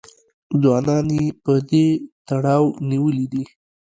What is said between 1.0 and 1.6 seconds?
یې په